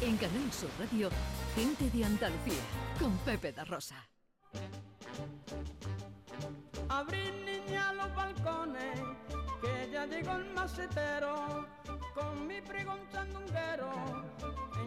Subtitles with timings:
[0.00, 1.10] En Canal Sur Radio,
[1.54, 2.62] Gente de Andalucía,
[2.98, 3.96] con Pepe da Rosa.
[6.88, 9.00] Abrir niña los balcones,
[9.60, 11.66] que ya llegó el macetero,
[12.14, 13.90] con mi pregón sandunguero,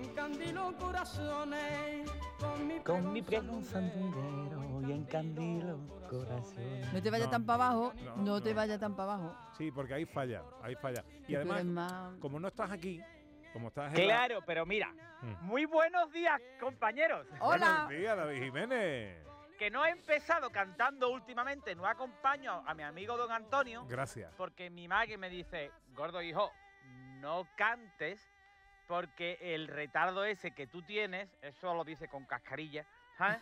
[0.04, 2.10] encandilo corazones,
[2.40, 5.78] con mi Con mi pregón pregón sandunguero y encandilo
[6.10, 6.92] corazones.
[6.94, 9.36] No te vayas No, tan para abajo, no, no, te vayas tan para abajo.
[9.58, 11.06] Sí, porque ahí falla, ahí falla.
[11.28, 13.00] Y además, más- como no estás aquí,
[13.54, 14.92] como estás la- Claro, pero mira,
[15.22, 15.46] Mm.
[15.46, 17.26] muy buenos días, compañeros.
[17.40, 17.84] ¡Hola!
[17.86, 19.28] Buenos días, David Jiménez.
[19.58, 24.34] Que no he empezado cantando últimamente, no acompaño a mi amigo don Antonio, Gracias.
[24.36, 26.52] porque mi madre me dice, gordo hijo,
[27.20, 28.20] no cantes,
[28.88, 32.86] porque el retardo ese que tú tienes, eso lo dice con cascarilla,
[33.18, 33.38] ¿sabes?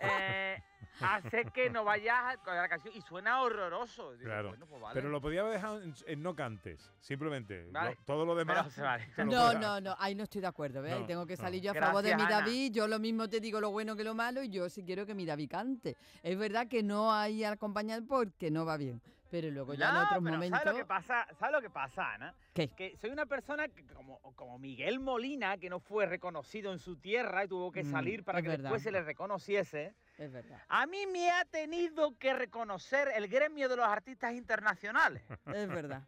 [0.00, 0.62] Eh,
[1.00, 4.12] hace que no vayas con la canción y suena horroroso.
[4.12, 4.48] Digo, Claro.
[4.50, 4.94] bueno, pues vale.
[4.94, 7.66] Pero lo podía haber dejado en, en no cantes, simplemente.
[7.70, 7.90] Vale.
[7.98, 8.76] Lo- todo lo demás.
[8.78, 9.08] Vale.
[9.18, 10.98] No, no, no, ahí no estoy de acuerdo, ¿ves?
[11.00, 11.42] No, Tengo que no.
[11.42, 12.40] salir yo a favor de mi Ana.
[12.40, 12.72] David.
[12.72, 15.14] Yo lo mismo te digo lo bueno que lo malo y yo sí quiero que
[15.14, 15.96] mi David cante.
[16.22, 19.00] Es verdad que no hay acompañar porque no va bien.
[19.30, 20.60] Pero luego ya en No, otros pero momentos.
[20.60, 21.26] ¿sabes lo que pasa?
[21.38, 22.34] ¿Sabes lo que pasa, Ana?
[22.52, 22.68] ¿Qué?
[22.68, 26.96] Que soy una persona que, como, como Miguel Molina, que no fue reconocido en su
[26.96, 28.64] tierra y tuvo que Mm, salir para que verdad.
[28.64, 29.94] después se le reconociese.
[30.18, 30.60] Es verdad.
[30.68, 35.22] A mí me ha tenido que reconocer el gremio de los artistas internacionales.
[35.46, 36.02] Es verdad.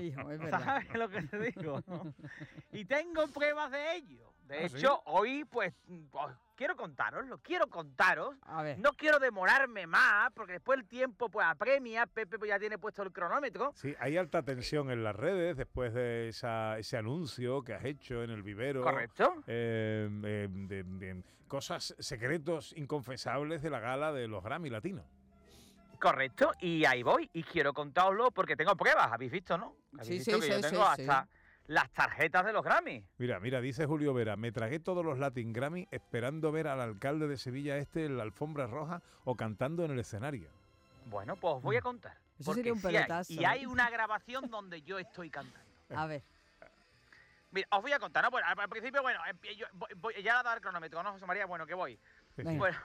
[0.00, 0.64] Hijo, es verdad.
[0.64, 1.80] ¿Sabes lo que te digo?
[2.72, 4.32] y tengo pruebas de ello.
[4.52, 5.02] De ¿Ah, hecho, sí?
[5.06, 5.72] hoy pues,
[6.10, 8.36] pues, quiero contaroslo, quiero contaros.
[8.42, 8.78] A ver.
[8.78, 13.02] No quiero demorarme más, porque después el tiempo pues apremia, Pepe pues, ya tiene puesto
[13.02, 13.72] el cronómetro.
[13.74, 18.22] Sí, hay alta tensión en las redes después de esa, ese anuncio que has hecho
[18.22, 18.82] en el vivero.
[18.82, 19.42] Correcto.
[19.46, 25.06] eh, eh, de, de cosas secretos inconfesables de la gala de los Grammy Latinos.
[25.98, 29.76] Correcto, y ahí voy, y quiero contároslo porque tengo pruebas, ¿habéis visto, no?
[29.94, 31.28] ¿Habéis Sí, visto sí, que yo sí, tengo sí, hasta
[31.72, 33.04] las tarjetas de los Grammy.
[33.18, 37.26] Mira, mira, dice Julio Vera, me tragué todos los Latin Grammy esperando ver al alcalde
[37.28, 40.48] de Sevilla este en la alfombra roja o cantando en el escenario.
[41.06, 42.12] Bueno, pues os voy a contar.
[42.12, 42.40] Mm.
[42.42, 43.46] Eso porque sería un sí hay, pelotazo, y ¿eh?
[43.46, 45.66] hay una grabación donde yo estoy cantando.
[45.94, 46.22] A ver.
[47.50, 48.30] Mira, os voy a contar, ¿no?
[48.30, 51.26] Bueno, al principio, bueno, empie- yo voy- voy- ya a dar el cronómetro, ¿no, José
[51.26, 51.44] María?
[51.46, 51.98] Bueno, que voy.
[52.36, 52.52] Venga.
[52.52, 52.78] Bueno,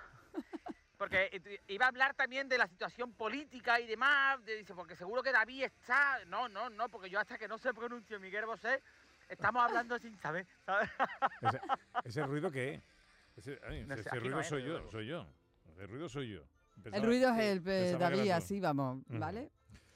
[0.98, 4.44] porque eh, iba a hablar también de la situación política y demás.
[4.46, 6.24] de- dice, porque seguro que David está.
[6.26, 8.82] No, no, no, porque yo hasta que no se pronuncie Miguel Bosé,
[9.30, 10.90] estamos hablando sin saber, ¿sabes?
[11.42, 11.62] Ese,
[12.06, 12.84] ese ruido qué es?
[13.38, 14.92] Ese, ay, No sé, ese aquí ruido no es, soy yo, luego.
[14.92, 15.28] soy yo.
[15.78, 16.42] El ruido soy yo.
[16.92, 19.04] El ruido es el eh, David, así vamos.
[19.08, 19.52] ¿vale?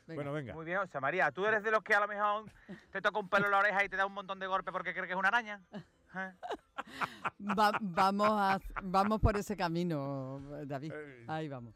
[0.08, 0.16] Venga.
[0.16, 0.54] Bueno, venga.
[0.54, 1.32] Muy bien, José María.
[1.32, 2.46] ¿Tú eres de los que a lo mejor
[2.92, 4.92] te toca un pelo en la oreja y te da un montón de golpes porque
[4.94, 5.62] crees que es una araña?
[6.16, 6.32] ¿Eh?
[7.58, 10.92] Va- vamos, a, vamos por ese camino, David.
[10.94, 11.74] Eh, Ahí vamos.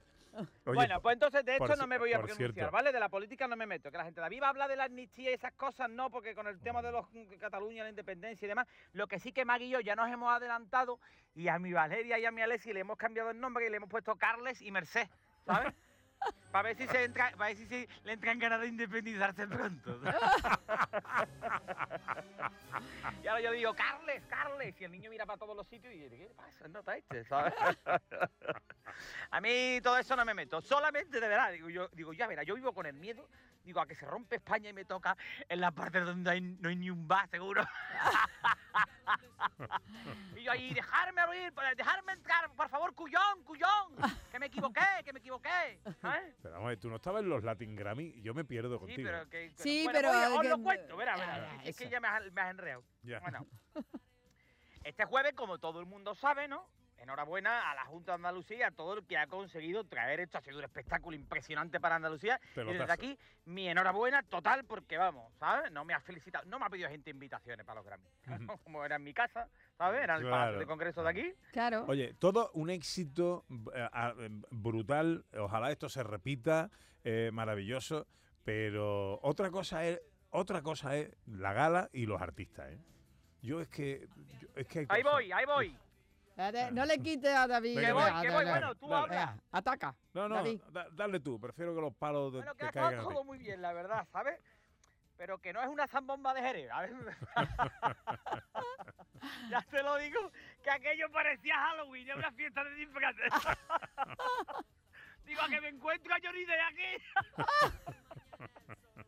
[0.66, 2.70] Oye, bueno, pues entonces de esto no me voy a pronunciar, cierto.
[2.72, 2.92] ¿vale?
[2.92, 3.90] De la política no me meto.
[3.90, 6.36] Que la gente, David va a hablar de la amnistía y esas cosas, no, porque
[6.36, 9.46] con el tema de los mm, Cataluña, la independencia y demás, lo que sí que
[9.46, 11.00] Magui y yo ya nos hemos adelantado
[11.36, 13.78] y a mi Valeria y a mi Alessi le hemos cambiado el nombre y le
[13.78, 15.08] hemos puesto Carles y Merced,
[15.46, 15.74] ¿sabes?
[16.52, 20.00] Para ver si se ver si se le entran ganas de independizarse pronto.
[23.24, 26.00] y ahora yo digo, Carles, Carles, y el niño mira para todos los sitios y
[26.00, 26.70] dice, ¿qué pasa?
[26.70, 27.54] No está este, ¿sabes?
[29.32, 30.62] A mí todo eso no me meto.
[30.62, 33.28] Solamente de verdad, digo yo, digo, ya verá, yo vivo con el miedo,
[33.66, 35.18] digo, a que se rompe España y me toca
[35.50, 37.64] en la parte donde hay- no hay ni un bar, seguro.
[40.36, 43.96] y yo ahí, dejarme abrir, dejarme entrar, por favor, Cuyón, Cuyón,
[44.32, 45.80] que me equivoqué, que me equivoqué.
[46.02, 46.36] ¿sabes?
[46.42, 48.80] Pero vamos, a ver, tú no estabas en los Latin Grammy yo me pierdo Sí,
[48.80, 49.10] contigo.
[49.10, 49.52] pero que.
[49.58, 51.50] Sí, bueno, pero voy, hay os que- lo cuento, verá, verá.
[51.52, 52.84] Ah, es que ya me has, me has enreado.
[53.04, 53.20] Ya.
[53.20, 53.46] Bueno.
[54.84, 56.68] Este jueves, como todo el mundo sabe, ¿no?
[56.98, 60.38] Enhorabuena a la Junta de Andalucía y a todo el que ha conseguido traer esto.
[60.38, 62.40] Ha sido un espectáculo impresionante para Andalucía.
[62.52, 62.80] Y Pelotazo.
[62.80, 65.72] desde aquí, mi enhorabuena total, porque vamos, ¿sabes?
[65.72, 68.10] No me ha felicitado, no me ha pedido gente invitaciones para los Grammy.
[68.64, 70.02] Como era en mi casa, ¿sabes?
[70.04, 70.40] Era en el Claro.
[70.42, 71.34] Palacio de Congreso de aquí.
[71.52, 71.86] Claro.
[71.88, 74.14] Oye, todo un éxito eh, a-
[74.52, 75.26] brutal.
[75.38, 76.72] Ojalá esto se repita,
[77.04, 78.08] eh, maravilloso.
[78.44, 82.72] Pero otra cosa es otra cosa es la gala y los artistas.
[82.72, 82.78] ¿eh?
[83.42, 84.08] Yo es que
[84.40, 85.78] yo- es que hay Ahí cosas- voy, ahí voy.
[86.72, 87.78] No le quites a David.
[87.78, 88.46] Venga, Que voy, que voy.
[88.46, 88.52] dale.
[88.60, 89.04] Bueno, tú dale.
[89.04, 89.30] hablas.
[89.36, 89.96] Venga, ataca.
[90.14, 90.62] No, no, David.
[90.70, 91.40] da- dale tú.
[91.40, 93.06] Prefiero que los palos de, Bueno, que caigan ti.
[93.14, 94.38] todo muy bien, la verdad, ¿sabes?
[95.18, 96.70] Pero que no es una zambomba de Jerez,
[99.50, 100.30] ya te lo digo,
[100.62, 103.32] que aquello parecía Halloween, era una fiesta de disfraces.
[105.26, 107.02] digo, a que me encuentro a Johnny de aquí.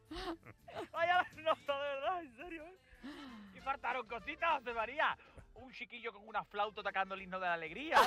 [0.93, 2.77] Vaya nota, de verdad, en serio, ¿eh?
[3.57, 5.17] Y faltaron cositas, José María.
[5.67, 7.97] Un chiquillo con una flauta tocando el himno de la alegría,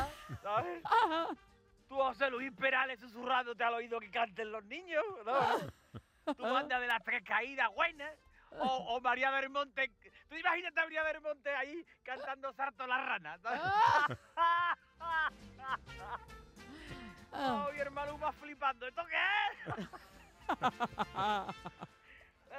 [0.43, 0.83] ¿sabes?
[1.89, 6.35] Tú, José Luis Perales, susurrándote al oído que canten los niños, ¿no?
[6.35, 8.17] Tu banda de las tres caídas buenas.
[8.53, 9.93] O, o María Belmonte
[10.29, 13.39] Tú imagínate a María Bermonte ahí cantando Sarto la rana.
[13.43, 13.61] ¿sabes?
[17.33, 18.89] Oh, mi hermano más flipando.
[18.89, 19.17] ¿Esto qué
[19.71, 19.89] es?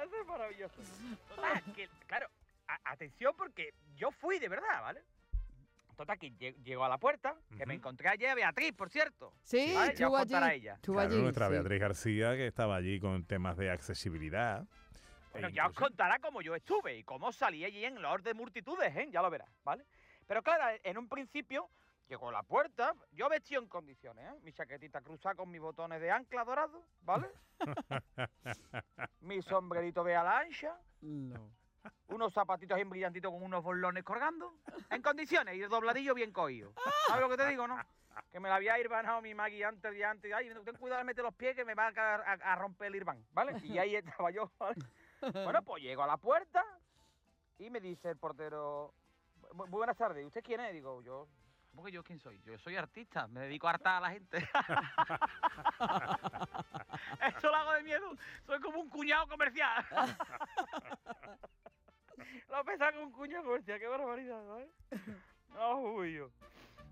[0.02, 0.76] Eso es maravilloso.
[1.28, 2.28] Total, que, claro,
[3.02, 5.02] atención porque yo fui de verdad, ¿vale?
[5.96, 7.80] Total, que lle- llego a la puerta, que me Ujú.
[7.80, 9.32] encontré ayer a Beatriz, por cierto.
[9.42, 9.74] Sí, ¿vale?
[9.74, 10.30] Ya os estuvo allí.
[10.32, 10.78] contará ella.
[10.82, 11.52] Claro, allí, nuestra sí.
[11.52, 14.64] Beatriz García, que estaba allí con temas de accesibilidad.
[15.32, 18.22] Bueno, E ya os incluso- contará cómo yo estuve y cómo salí allí en los
[18.22, 19.08] de multitudes, ¿eh?
[19.10, 19.84] Ya lo verás, ¿vale?
[20.26, 21.68] Pero claro, en un principio
[22.08, 24.38] llegó a la puerta, yo vestido en condiciones, ¿eh?
[24.42, 27.28] Mi chaquetita cruzada con mis botones de ancla dorados, ¿vale?
[29.20, 31.50] Mi sombrerito de ala ancha, No.
[32.08, 34.54] Unos zapatitos en brillantitos con unos bolones colgando,
[34.90, 36.72] en condiciones y el dobladillo bien cogido.
[37.06, 37.78] ¿Sabes lo que te digo, no?
[38.30, 40.32] Que me la había irbanado mi Maggie antes de antes.
[40.34, 43.58] Ay, ten cuidado de meter los pies que me va a, romper el irván, ¿vale?
[43.62, 44.50] Y ahí estaba yo.
[45.32, 46.62] Bueno, pues llego a la puerta
[47.58, 48.92] y me dice el portero,
[49.52, 50.72] "Bu- muy buenas tardes, ¿y usted quién es?
[50.74, 51.26] Digo, yo,
[51.70, 52.38] ¿cómo que yo quién soy?
[52.42, 54.38] Yo soy artista, me dedico a hartar a la gente.
[57.26, 58.14] Esto lo hago de miedo,
[58.46, 59.84] soy como un cuñado comercial.
[62.48, 64.68] lo pensaba como un cuñado comercial, qué barbaridad, ¿sabes?
[65.54, 66.30] No, yo.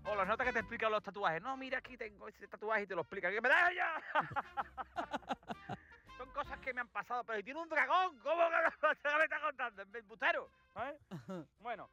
[0.05, 1.41] O las notas que te explican los tatuajes.
[1.41, 3.29] No, mira, aquí tengo ese tatuaje y te lo explica.
[3.29, 4.01] ¡Que me das ya!
[6.17, 7.23] Son cosas que me han pasado.
[7.23, 8.87] Pero si tiene un dragón, ¿cómo que
[9.17, 9.81] me está contando?
[9.81, 10.49] ¿El bustero?
[10.73, 10.95] ¿sabes?
[11.59, 11.89] Bueno,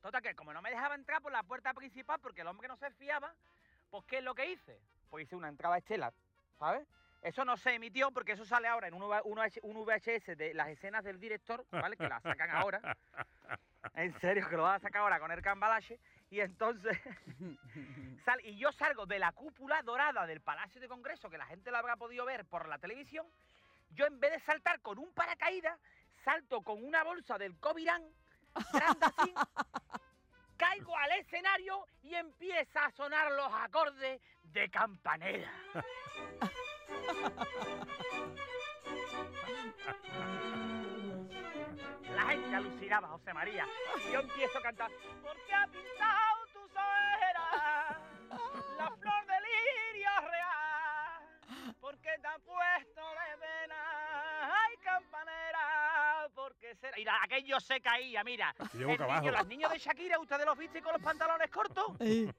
[0.00, 2.76] total que como no me dejaba entrar por la puerta principal porque el hombre no
[2.76, 3.34] se fiaba,
[3.90, 4.80] pues ¿qué es lo que hice?
[5.10, 6.12] Pues hice una entrada estelar,
[6.58, 6.86] ¿sabes?
[7.22, 11.18] Eso no se emitió porque eso sale ahora en un, VHS de las escenas del
[11.18, 11.96] director, ¿vale?
[11.96, 12.96] Que la sacan ahora.
[13.94, 15.98] En serio, que lo van a sacar ahora con el cambalache.
[16.30, 16.96] Y entonces,
[18.24, 21.70] sal- y yo salgo de la cúpula dorada del Palacio de Congreso, que la gente
[21.70, 23.26] la habrá podido ver por la televisión.
[23.90, 25.78] Yo en vez de saltar con un paracaídas,
[26.24, 28.02] salto con una bolsa del Covirán,
[30.56, 35.50] caigo al escenario y empieza a sonar los acordes de campanera.
[42.14, 43.66] La gente alucinaba, José María.
[44.12, 44.90] Yo empiezo a cantar.
[45.22, 47.98] Porque ha pintado tus ojeras
[48.78, 51.74] la flor de lirio real.
[51.80, 54.54] Porque te ha puesto de vena.
[54.64, 56.28] Ay, campanera.
[56.34, 56.98] Porque será.
[56.98, 58.54] Y la- aquello se caía, mira.
[58.74, 61.96] El niño- los niños de Shakira, ¿ustedes los viste con los pantalones cortos?
[62.00, 62.32] Eh,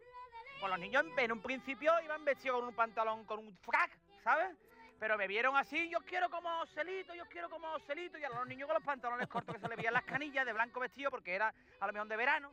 [0.60, 3.92] Pues los niños en, en un principio iban vestidos con un pantalón, con un frac,
[4.24, 4.56] ¿sabes?
[5.00, 8.46] Pero me vieron así, yo quiero como Celito, yo quiero como Celito, y a los
[8.46, 11.34] niños con los pantalones cortos que se les veían las canillas de blanco vestido porque
[11.34, 12.52] era a lo mejor de verano.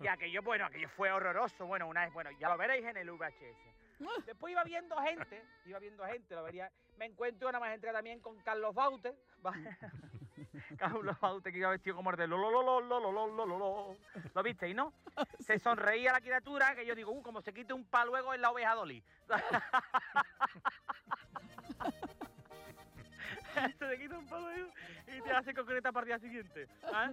[0.00, 1.66] Y aquello, bueno, aquello fue horroroso.
[1.66, 3.78] Bueno, una vez, bueno, ya lo veréis en el VHS.
[4.26, 6.70] Después iba viendo gente, iba viendo gente, lo vería.
[6.98, 9.14] Me encuentro una más gente también con Carlos Baute.
[9.40, 9.76] ¿vale?
[10.78, 13.26] Carlos Baute que iba vestido como el de lo lo lo lo lo lo lo
[13.26, 13.96] lo lo lo.
[14.34, 14.92] ¿Lo visteis, no?
[15.40, 18.42] Se sonreía la criatura que yo digo, uh, como se quite un pa luego en
[18.42, 19.02] la oveja Dolly.
[23.78, 24.48] se quita un palo
[25.06, 26.68] y te hace concreta para el día siguiente.
[26.92, 27.12] ¿ah?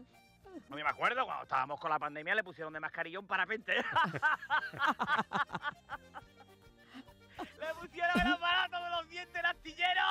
[0.69, 3.75] No me acuerdo cuando estábamos con la pandemia le pusieron de mascarilla un parapente.
[7.59, 10.01] le pusieron el aparato de los dientes el astillero.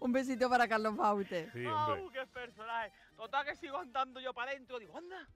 [0.00, 1.50] Un besito para Carlos Baute.
[1.52, 2.02] Sí, hombre.
[2.02, 2.92] ¡Oh, qué personaje!
[3.16, 4.78] Total que sigo andando yo para adentro.
[4.78, 5.26] Digo, anda,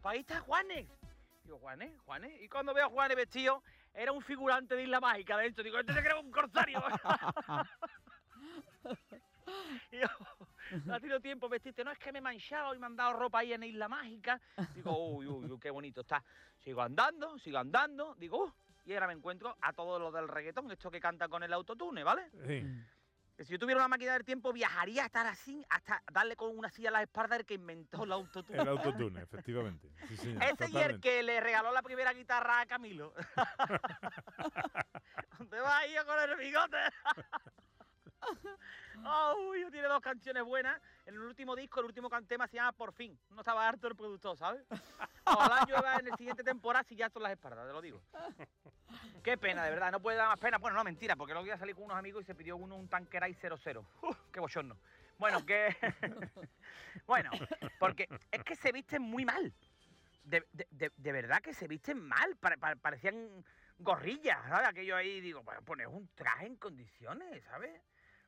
[0.00, 0.88] para ahí está Juanes.
[1.44, 2.40] Digo, Juanes, Juanes.
[2.42, 3.62] Y cuando veo a Juanes vestido,
[3.94, 5.62] era un figurante de Isla Mágica adentro.
[5.62, 6.82] Digo, este se cree un corsario.
[9.92, 10.06] y yo,
[10.84, 11.84] no ha tenido tiempo vestirte.
[11.84, 14.40] No, es que me he manchado y me han dado ropa ahí en Isla Mágica.
[14.74, 16.22] Digo, uy, uy, uy, qué bonito está.
[16.58, 18.14] Sigo andando, sigo andando.
[18.16, 18.52] Digo, uh,
[18.84, 22.02] y ahora me encuentro a todos los del reggaetón, estos que cantan con el autotune,
[22.02, 22.30] ¿vale?
[22.46, 22.64] Sí.
[23.36, 26.56] Que si yo tuviera una máquina del tiempo, viajaría a estar así, hasta darle con
[26.56, 28.60] una silla a la espalda el que inventó el autotune.
[28.60, 29.88] El autotune, efectivamente.
[30.08, 33.14] Sí, señor, Ese y el que le regaló la primera guitarra a Camilo.
[35.38, 36.76] ¿Dónde va yo con el bigote?
[39.04, 40.80] Oh, uy, tiene dos canciones buenas.
[41.06, 43.18] En el último disco, el último tema se llama Por fin.
[43.30, 44.64] No estaba harto el productor, ¿sabes?
[45.24, 48.02] Ojalá llueva en el siguiente temporada si ya son las espaldas, te lo digo.
[49.22, 50.58] Qué pena, de verdad, no puede dar más pena.
[50.58, 52.76] Bueno, no, mentira, porque el otro día salí con unos amigos y se pidió uno
[52.76, 53.84] un Tanqueray 00.
[54.02, 54.76] Uf, qué bochorno.
[55.18, 55.76] Bueno, que...
[57.06, 57.30] bueno,
[57.78, 59.52] porque es que se visten muy mal.
[60.24, 62.36] De, de- de- de verdad que se visten mal.
[62.36, 63.44] pare- pare- parecían
[63.78, 64.68] gorrillas, ¿sabes?
[64.68, 67.80] Aquello ahí, digo, bueno, poner un traje en condiciones, ¿sabes?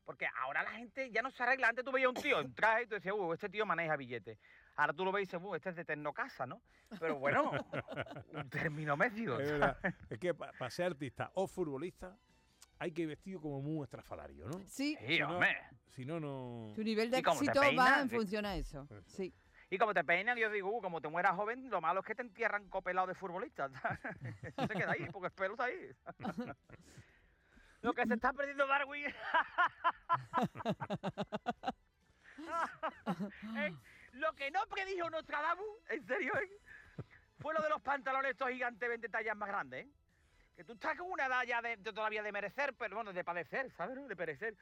[0.04, 1.68] Porque ahora la gente ya no se arregla.
[1.68, 4.38] Antes tú veías un tío en traje y tú decías, uh, este tío maneja billetes.
[4.76, 6.60] Ahora tú lo ves y dices, uh, este es de Tecnocasa, ¿no?
[7.00, 7.50] Pero bueno,
[8.32, 9.40] un término medio.
[9.40, 9.50] Es.
[10.10, 12.16] Es que para ser artista o futbolista
[12.78, 14.58] hay que ir vestido como muy estrafalario, ¿no?
[14.66, 15.56] Sí, Sí, no- hombre.
[15.88, 16.72] Si no, no...
[16.74, 18.86] tu nivel de ¿Y cómo te éxito va en función a eso.
[19.06, 19.32] Sí.
[19.70, 22.14] Y como te peinan, yo digo, uh, como te mueras joven, lo malo es que
[22.14, 23.70] te entierran copelado de futbolista.
[24.42, 25.90] Eso se queda ahí, porque el pelo está ahí.
[27.84, 29.06] lo que se está perdiendo Darwin.
[33.56, 33.72] Eh,
[34.14, 36.50] Lo que no predijo Nostradamus, en serio, eh,
[37.40, 39.86] fue lo de los pantalones estos gigantes 20 tallas más grandes.
[39.86, 39.90] eh.
[40.56, 43.24] Que tú estás con una edad ya de, de todavía de merecer, pero bueno, de
[43.24, 43.96] padecer, ¿sabes?
[44.08, 44.54] De perecer.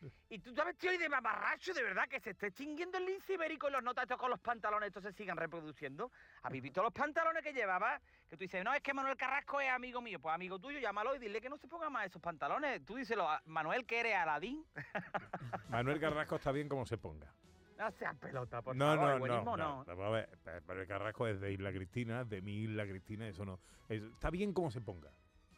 [0.28, 3.34] Y tú sabes, tío, y de mamarracho, de verdad, que se esté extinguiendo el lince
[3.34, 6.10] ibérico y los notas con los pantalones, estos se sigan reproduciendo.
[6.42, 8.00] ¿Habéis visto los pantalones que llevaba?
[8.28, 10.20] Que tú dices, no, es que Manuel Carrasco es amigo mío.
[10.20, 12.84] Pues amigo tuyo, llámalo y dile que no se ponga más esos pantalones.
[12.84, 14.64] Tú díselo a Manuel, que eres Aladín.
[15.68, 17.32] Manuel Carrasco está bien como se ponga.
[17.78, 19.00] No seas pelota, por no, favor.
[19.06, 20.28] no, el buenismo no, no, A ver,
[20.66, 23.60] Manuel Carrasco es de Isla Cristina, de mi Isla Cristina, eso no.
[23.88, 25.10] es- está bien como se ponga.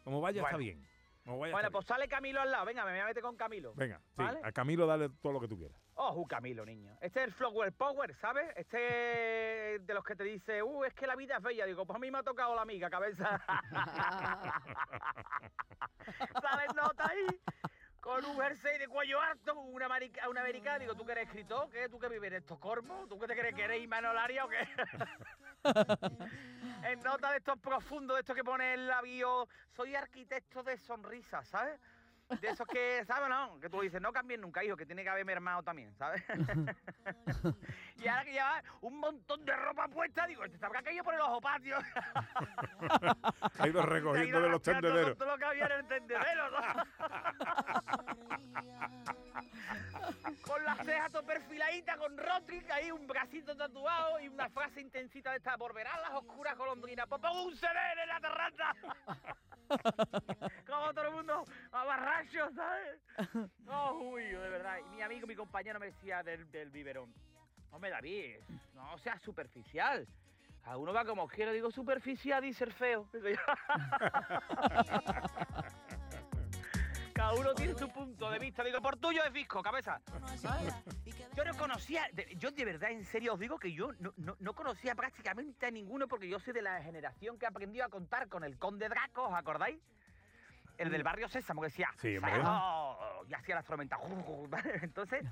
[0.03, 0.59] Como vaya, está Bueno.
[0.59, 0.89] bien.
[1.37, 2.65] Bueno, pues sale Camilo al lado.
[2.65, 3.75] Venga, me voy a meter con Camilo.
[3.75, 4.01] Venga,
[4.43, 5.77] a Camilo dale todo lo que tú quieras.
[5.95, 6.97] Oh, Camilo, niño.
[7.01, 8.49] Este es el Flower Power, ¿sabes?
[8.57, 8.79] Este
[9.81, 11.67] de los que te dice, uh, es que la vida es bella.
[11.67, 13.41] Digo, pues a mí me ha tocado la amiga, cabeza.
[16.41, 16.75] ¿Sabes?
[16.75, 17.27] Nota ahí.
[18.01, 20.79] Con un jersey de cuello alto, una, marica- una americana.
[20.79, 21.69] Digo, ¿tú que eres escritor?
[21.71, 21.89] ¿Qué?
[21.89, 23.07] ¿Tú que vives en Estocolmo?
[23.09, 24.67] ¿Tú qué te crees que eres Imanolaria o qué?
[26.85, 29.49] en nota de estos profundos, de estos que pone el labio.
[29.75, 31.81] Soy arquitecto de sonrisas, ¿sabes?
[32.41, 33.31] De esos que, ¿sabes?
[33.31, 36.23] No, que tú dices, no cambien nunca, hijo, que tiene que haber mermado también, ¿sabes?
[37.97, 41.15] y ahora que lleva un montón de ropa puesta, digo, este se habrá caído por
[41.15, 41.79] el ojo patio.
[43.59, 45.17] Ha ido recogiendo de los tendederos.
[45.17, 46.59] Todo lo que había en el tendedero, ¿no?
[50.43, 55.31] con las cejas todo perfiladitas, con Rotrick ahí, un bracito tatuado y una frase intensita
[55.31, 58.75] de esta, por las oscuras golondrinas, pues pongo un CD en la terraza.
[60.67, 63.01] Como todo el mundo, a barracho, ¿sabes?
[63.69, 64.79] Oh, uy, de verdad.
[64.79, 67.13] Y mi amigo, mi compañero me decía del, del biberón,
[67.71, 68.37] hombre, David,
[68.75, 70.07] no seas superficial.
[70.63, 73.09] Cada uno va como quiera, digo superficial y ser feo.
[77.19, 78.63] Cada uno tiene su punto de vista.
[78.63, 80.01] Digo, por tuyo es visco, cabeza.
[81.35, 84.53] Yo no conocía, yo de verdad, en serio os digo que yo no, no- no
[84.55, 88.45] conocía prácticamente a ninguno porque yo soy de la generación que aprendió a contar con
[88.45, 89.81] el conde Draco, ¿os acordáis?
[90.77, 92.19] El del barrio Sésamo, que decía, Sí.
[92.21, 93.99] "Sago", y hacía la tormenta.
[94.83, 95.25] Entonces,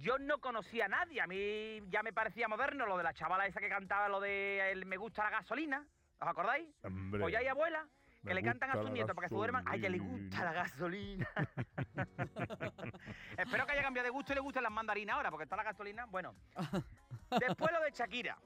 [0.00, 1.20] yo no conocía a nadie.
[1.20, 4.72] A mí ya me parecía moderno lo de la chavala esa que cantaba lo de
[4.72, 5.84] el me gusta la gasolina.
[6.18, 6.66] ¿Os acordáis?
[6.84, 7.20] Hombre.
[7.20, 7.86] Pues ya hay abuela
[8.26, 9.64] que le cantan a sus nietos para que se duerman.
[9.66, 11.28] Ay, que le gusta la gasolina.
[13.38, 15.62] Espero que haya cambiado de gusto y le gusten las mandarinas ahora, porque está la
[15.62, 16.06] gasolina.
[16.06, 16.34] Bueno,
[17.40, 18.38] después lo de Shakira.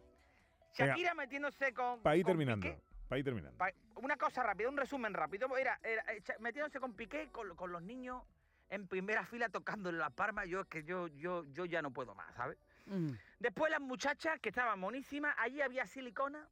[0.78, 0.92] Venga.
[0.92, 2.00] Shakira metiéndose con.
[2.02, 2.66] Para ir con terminando.
[2.66, 2.80] Piqué.
[3.08, 3.58] Para ir terminando.
[3.58, 5.56] Pa- Una cosa rápida, un resumen rápido.
[5.56, 5.78] Era,
[6.38, 8.22] metiéndose con Piqué, con, con los niños
[8.68, 10.44] en primera fila tocándole la palma.
[10.44, 12.56] Yo es que yo, yo, yo ya no puedo más, ¿sabes?
[12.86, 13.10] Mm.
[13.40, 16.46] Después las muchachas que estaban monísimas, allí había silicona.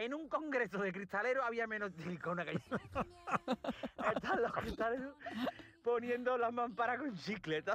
[0.00, 2.62] En un congreso de cristaleros había menos silicona que allí.
[4.16, 5.14] Están los cristaleros
[5.84, 7.74] poniendo las mamparas con chicleta.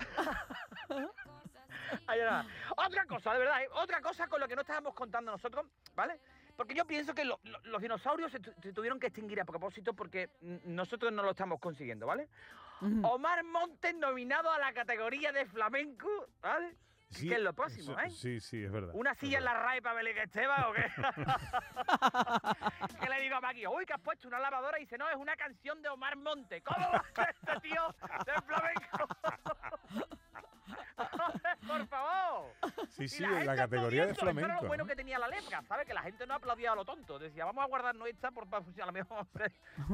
[2.07, 2.47] Ahí nada.
[2.77, 3.67] Otra cosa, de verdad, ¿eh?
[3.73, 6.19] otra cosa con lo que no estábamos contando nosotros, ¿vale?
[6.57, 9.45] Porque yo pienso que lo- lo- los dinosaurios se, tu- se tuvieron que extinguir a
[9.45, 10.31] propósito porque
[10.65, 12.27] nosotros no lo estamos consiguiendo, ¿vale?
[13.03, 16.09] Omar Montes nominado a la categoría de flamenco,
[16.41, 16.75] ¿vale?
[17.15, 18.09] Sí, que es lo próximo, ¿eh?
[18.09, 18.91] Sí, sí, es verdad.
[18.93, 19.59] ¿Una silla en verdad.
[19.59, 20.85] la RAE para Belén Esteban o qué?
[22.99, 25.15] que le digo a Maggie, uy, que has puesto una lavadora y dice, no, es
[25.15, 26.61] una canción de Omar Monte.
[26.61, 27.95] ¿Cómo va a este tío
[28.25, 29.07] de flamenco?
[31.67, 32.51] Por favor.
[32.89, 34.61] Sí, sí, la en la categoría de aplaudiendo, eso era flamenco.
[34.61, 34.87] lo bueno ¿no?
[34.87, 35.85] que tenía la lepra, ¿sabes?
[35.85, 37.19] Que la gente no aplaudía a lo tonto.
[37.19, 39.27] Decía, vamos a guardarnos esta por para a lo mejor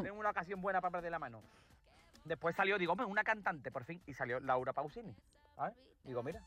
[0.01, 1.41] tengo una ocasión buena para perder la mano.
[2.23, 5.15] Después salió, digo, hombre, una cantante, por fin, y salió Laura Pausini.
[5.55, 5.73] ¿sabes?
[6.03, 6.41] Digo, mira.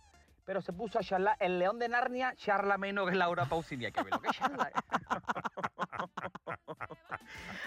[0.44, 3.90] Pero se puso a charlar, el león de Narnia charla menos que Laura Pausini.
[3.90, 4.70] Que lo que charla.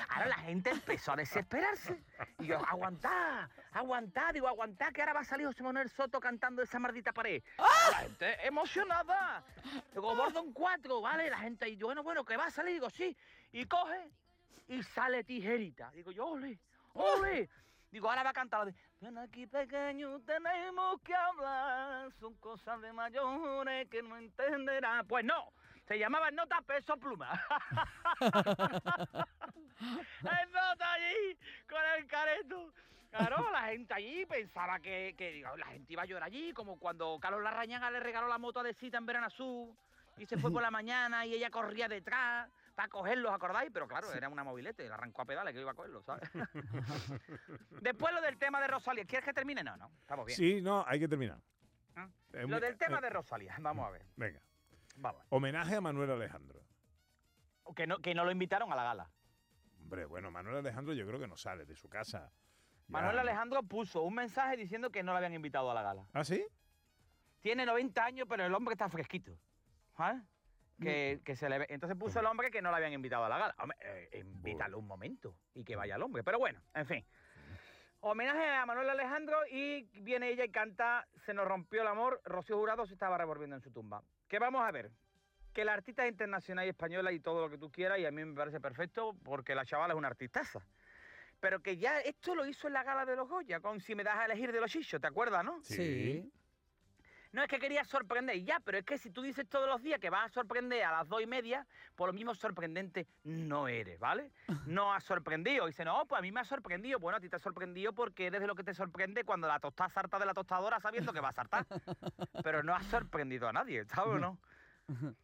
[0.10, 2.04] Ahora la gente empezó a desesperarse.
[2.40, 6.62] Y yo, aguantá, aguantá, digo, aguantá, que ahora va a salir José Manuel Soto cantando
[6.62, 7.44] esa maldita pared.
[7.58, 9.44] La gente emocionada.
[9.94, 11.30] Digo, Bordon 4, ¿vale?
[11.30, 13.16] La gente ahí, bueno, bueno, que va a salir, digo, sí.
[13.52, 14.10] Y coge
[14.68, 15.92] y sale tijerita.
[15.92, 16.60] Digo, yo, ole,
[16.94, 17.50] ole.
[17.92, 23.88] Digo, ahora va a cantar ven aquí pequeño, tenemos que hablar, son cosas de mayores
[23.90, 25.08] que no entenderán.
[25.08, 25.54] Pues no,
[25.88, 27.32] se llamaba Nota Peso Pluma.
[29.80, 31.38] el nota allí
[31.70, 32.74] con el careto.
[33.10, 36.78] Claro, la gente allí pensaba que, que, digo, la gente iba a llorar allí, como
[36.78, 39.74] cuando Carlos Larrañaga le regaló la moto a Cita en Verano Azul
[40.18, 43.72] y se fue por la mañana y ella corría detrás para cogerlos, ¿acordáis?
[43.74, 46.30] Pero claro, era una mobilete, la arrancó a pedales que iba a cogerlo, ¿sabes?
[47.82, 49.04] Después lo del tema de Rosalía.
[49.04, 49.64] ¿Quieres que termine?
[49.64, 50.38] No, no, estamos bien.
[50.38, 51.40] Sí, no, hay que terminar.
[51.96, 52.08] ¿Ah?
[52.34, 54.06] Eh, Lo del tema eh, de Rosalía, vamos a ver.
[54.16, 54.40] Venga.
[54.96, 55.24] Vamos.
[55.30, 56.62] Homenaje a Manuel Alejandro.
[57.76, 59.10] Que no, que no lo invitaron a la gala.
[59.82, 62.32] Hombre, bueno, Manuel Alejandro yo creo que no sale de su casa.
[62.90, 63.18] Manuel.
[63.18, 66.06] Alejandro puso un mensaje diciendo que no lo habían invitado a la gala.
[66.14, 66.46] ¿Ah, sí?
[67.40, 69.36] Tiene 90 años, pero el hombre está fresquito.
[69.98, 70.22] ¿sabes?
[70.80, 71.66] Que, que se le ve.
[71.70, 73.56] Entonces puso el hombre que no lo habían invitado a la gala.
[73.58, 76.24] Hombre, eh, invítalo un momento y que vaya el hombre.
[76.24, 77.06] Pero bueno, en fin.
[78.02, 82.22] Homenaje a Manuel Alejandro y viene ella y canta Se nos rompió el amor.
[82.26, 84.04] Rocío Jurado se estaba revolviendo en su tumba.
[84.28, 84.92] Que vamos a ver.
[85.52, 88.12] Que la artista es internacional y española y todo lo que tú quieras, y a
[88.12, 90.60] mí me parece perfecto porque la chavala es una artistaza.
[91.40, 94.04] Pero que ya esto lo hizo en la gala de los Goya, con Si me
[94.04, 95.60] das a elegir de los chichos, ¿te acuerdas, no?
[95.64, 96.32] Sí.
[97.38, 99.84] No es que quería sorprender, y ya, pero es que si tú dices todos los
[99.84, 103.68] días que vas a sorprender a las dos y media, por lo mismo sorprendente no
[103.68, 104.32] eres, ¿vale?
[104.66, 105.68] No has sorprendido.
[105.68, 106.98] Y dice, no, pues a mí me ha sorprendido.
[106.98, 109.60] Bueno, a ti te ha sorprendido porque eres de lo que te sorprende cuando la
[109.60, 111.68] tostada salta de la tostadora sabiendo que va a saltar.
[112.44, 114.40] Pero no has sorprendido a nadie, ¿sabes o no?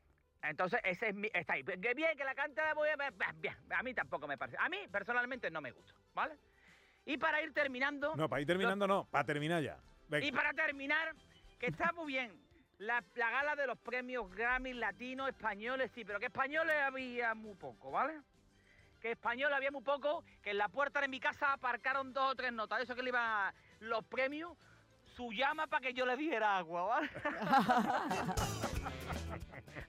[0.44, 1.32] Entonces, ese es mi.
[1.34, 1.64] Está ahí.
[1.64, 2.76] Que bien, que la canta.
[2.76, 4.56] voy a- Bien, a mí tampoco me parece.
[4.60, 6.38] A mí, personalmente, no me gusta, ¿vale?
[7.08, 8.16] Y para ir terminando.
[8.16, 9.80] No, para ir terminando no, para terminar ya.
[10.10, 10.28] Venga.
[10.28, 11.16] Y para terminar,
[11.64, 12.30] que está muy bien.
[12.80, 17.56] La, la gala de los premios Grammy latinos, españoles, sí, pero que españoles había muy
[17.56, 18.20] poco, ¿vale?
[19.00, 22.36] Que españoles había muy poco, que en la puerta de mi casa aparcaron dos o
[22.36, 24.58] tres notas, eso que le iban los premios,
[25.16, 27.10] su llama para que yo le diera agua, ¿vale?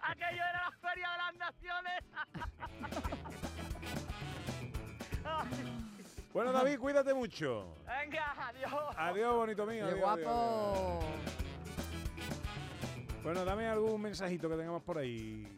[0.00, 2.04] Aquello era la Feria de las Naciones.
[6.32, 7.76] Bueno, David, cuídate mucho.
[7.86, 8.72] Venga, adiós.
[8.96, 9.86] Adiós, bonito mío.
[9.86, 11.04] ¡Qué adiós, adiós, adiós.
[13.24, 15.48] Bueno, dame algún mensajito que tengamos por ahí.